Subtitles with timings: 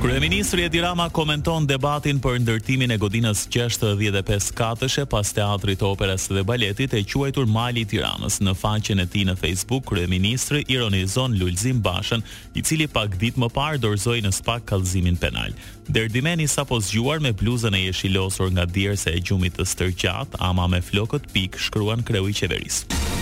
[0.00, 5.86] Kryeministri Edi Rama komenton debatin për ndërtimin e godinës qeshtë 15 katëshe pas teatrit të
[5.90, 8.36] operas dhe baletit e quajtur Mali Tiranës.
[8.46, 12.22] Në faqen e ti në Facebook, Kryeministri ironizon Lulzim Bashën,
[12.54, 15.50] i cili pak dit më parë dorzoj në spak kalzimin penal.
[15.90, 20.70] Derdimeni sa po zgjuar me bluzën e jeshilosur nga djerëse e gjumit të stërqat, ama
[20.70, 23.16] me flokët pik shkruan kreu i qeverisë.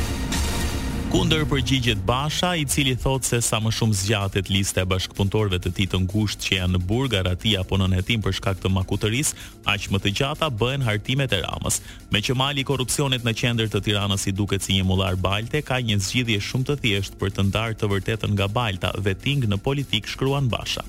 [1.06, 5.70] Kunder përgjigjet Basha, i cili thot se sa më shumë zgjatet lista e bashkëpunëtorëve të
[5.76, 9.30] tij të ngushtë që janë në burg, ratia, apo në hetim për shkak të makutëris,
[9.70, 11.78] aq më të gjata bëhen hartimet e Ramës.
[12.10, 15.62] Me që mali korupcionit korrupsionit në qendër të Tiranës i duket si një mullar balte,
[15.62, 19.62] ka një zgjidhje shumë të thjeshtë për të ndarë të vërtetën nga balta, veting në
[19.64, 20.82] politik shkruan Basha.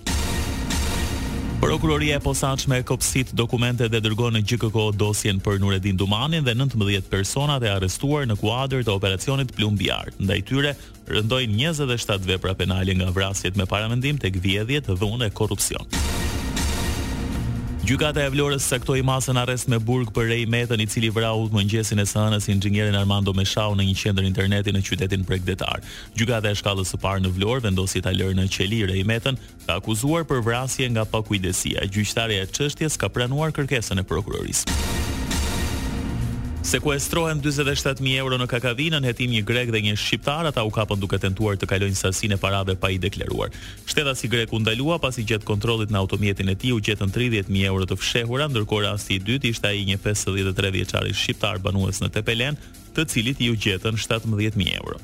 [1.67, 6.53] Prokuroria e posaçme e kopsit dokumente dhe dërgon në GJKK dosjen për Nureddin Dumanin dhe
[6.55, 10.13] 19 personat e arrestuar në kuadër të operacionit Plumbiar.
[10.15, 10.77] Ndaj tyre
[11.11, 16.06] rëndojnë 27 vepra penale nga vrasjet me paramendim tek vjedhje dhunë e korrupsionit.
[17.87, 22.03] Gjykata e Vlorës saktoi masën arrest me burg për Rej Metën, i cili vrau mëngjesin
[22.03, 25.79] e së hënës inxhinierin Armando Meshau në një qendër interneti në qytetin Bregdetar.
[26.19, 29.79] Gjykata e shkallës së parë në Vlorë vendosi ta lërë në qeli Rej Metën, të
[29.79, 31.87] akuzuar për vrasje nga pakujdesia.
[31.87, 35.06] Gjyqtarja e çështjes ka pranuar kërkesën e prokurorisë.
[36.67, 41.15] Sekuestrohen 47000 euro në Kakavinën, hetim një grek dhe një shqiptar, ata u kapën duke
[41.23, 43.53] tentuar të kalojnë sasinë e parave pa i deklaruar.
[43.87, 47.87] Shtetasi grek u ndalua pasi gjet kontrollit në automjetin e tij u gjetën 30000 euro
[47.87, 52.59] të fshehura, ndërkohë rasti i dytë ishte ai një 53 vjeçari shqiptar banues në Tepelen,
[52.97, 54.99] të cilit i u gjetën 17000 euro.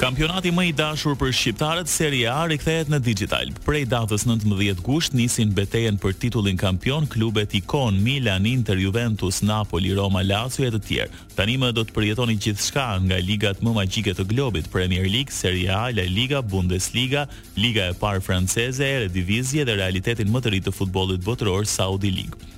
[0.01, 3.51] Kampionati më i dashur për shqiptarët Serie A rikthehet në digital.
[3.67, 9.91] Prej datës 19 gusht nisin betejën për titullin kampion klubet Ikon, Milan, Inter, Juventus, Napoli,
[9.93, 11.19] Roma, Lazio e të tjerë.
[11.37, 15.69] Tani më do të përjetoni gjithçka nga ligat më magjike të globit: Premier League, Serie
[15.77, 17.27] A, La Liga, Bundesliga,
[17.61, 22.49] Liga e parë franceze, Eredivisie dhe realitetin më të ri të futbollit botëror Saudi League.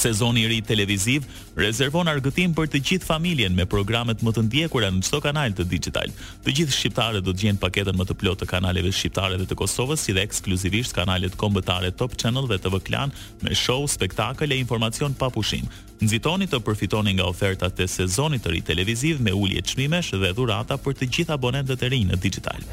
[0.00, 1.24] Sezoni i ri televiziv
[1.60, 5.66] rezervon argëtim për të gjithë familjen me programet më të ndjekura në çdo kanal të
[5.68, 6.08] digital.
[6.44, 9.58] Të gjithë shqiptarët do të gjejnë paketën më të plotë të kanaleve shqiptare dhe të
[9.60, 13.12] Kosovës, si dhe ekskluzivisht kanalet kombëtare Top Channel dhe TV Klan
[13.44, 15.68] me show, spektakle e informacion pa pushim.
[16.00, 20.80] Nxitoni të përfitoni nga ofertat e sezonit të ri televiziv me ulje çmimesh dhe dhurata
[20.80, 22.64] për të gjithë abonentët e rinë në digital.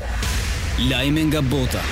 [0.88, 1.84] Lajme nga bota.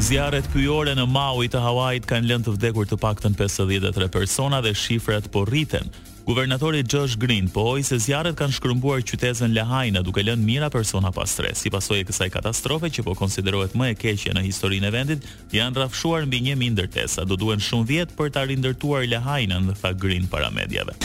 [0.00, 4.70] Zjarret pyjore në Maui të Hawaii kanë lënë të vdekur të paktën 53 persona dhe
[4.72, 5.90] shifrat po rriten.
[6.24, 11.26] Guvernatori Josh Green pohoi se zjarret kanë shkrumbuar qytetin Lahaina duke lënë mijëra persona pa
[11.28, 11.60] stres.
[11.60, 15.28] Si pasojë e kësaj katastrofe që po konsiderohet më e keqja në historinë e vendit,
[15.52, 17.28] janë rrafshuar mbi 1000 ndërtesa.
[17.28, 20.96] Do duhen shumë vjet për ta rindërtuar Lahainën, tha Green para mediave.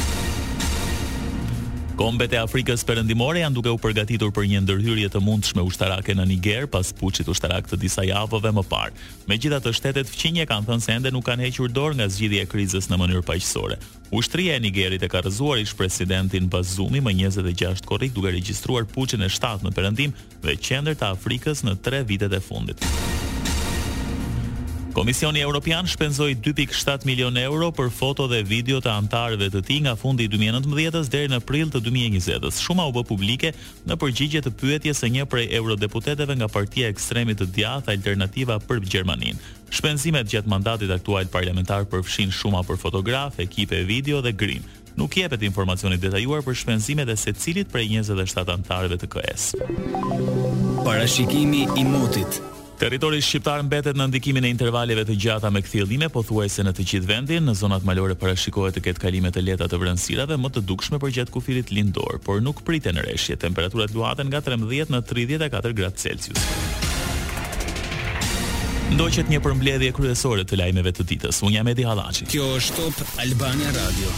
[1.96, 6.26] Kombet e Afrikës Perëndimore janë duke u përgatitur për një ndërhyrje të mundshme ushtarake në
[6.28, 8.92] Niger pas puçit ushtarak të disa javëve më parë.
[9.32, 12.92] Megjithatë, shtetet fqinje kanë thënë se ende nuk kanë hequr dorë nga zgjidhja e krizës
[12.92, 13.80] në mënyrë paqësorë.
[14.20, 19.24] Ushtria e Nigerit e ka rrëzuar ish presidentin Bazumi më 26 korrik duke regjistruar puçin
[19.24, 22.84] e 7 në Perëndim dhe qendër të Afrikës në 3 vitet e fundit.
[24.96, 29.92] Komisioni Europian shpenzoi 2.7 milion euro për foto dhe video të antarëve të tij nga
[30.00, 32.62] fundi i 2019-s deri në prill të 2020-s.
[32.64, 33.52] Shuma u bë publike
[33.92, 38.80] në përgjigje të pyetjes së një prej eurodeputeteve nga Partia Ekstremit të Djathtë Alternativa për
[38.88, 39.42] Gjermaninë.
[39.76, 44.64] Shpenzimet gjatë mandatit aktual parlamentar përfshin shuma për fotograf, ekipe video dhe grim.
[44.96, 49.58] Nuk jepet informacioni detajuar për shpenzimet e secilit prej 27 antarëve të KS.
[50.88, 52.40] Parashikimi i motit
[52.76, 57.08] Territori shqiptar mbetet në ndikimin e intervaleve të gjata me kthjellime pothuajse në të gjithë
[57.08, 61.00] vendin, në zonat malore parashikohet të ketë kalime të lehta të vrenësirave më të dukshme
[61.00, 63.40] për gjatë kufirit lindor, por nuk priten rreshje.
[63.46, 66.50] Temperaturat luhaten nga 13 në 34 gradë Celsius.
[68.92, 71.40] Ndoqet një përmbledhje kryesore të lajmeve të ditës.
[71.48, 72.28] Unë jam Edi Hallaçi.
[72.36, 74.16] Kjo është Top Albania Radio.